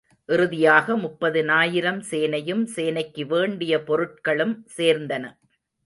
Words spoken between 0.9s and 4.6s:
முப்பதினாயிரம் சேனையும், சேனைக்கு வேண்டிய பொருட்களும்